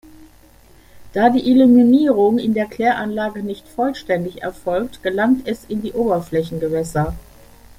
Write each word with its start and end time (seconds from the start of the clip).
Da 1.13 1.29
die 1.29 1.47
Eliminierung 1.51 2.39
in 2.39 2.55
der 2.55 2.65
Kläranlage 2.65 3.43
nicht 3.43 3.67
vollständig 3.67 4.41
erfolgt, 4.41 5.03
gelangt 5.03 5.47
es 5.47 5.63
in 5.65 5.83
die 5.83 5.93
Oberflächengewässer. 5.93 7.13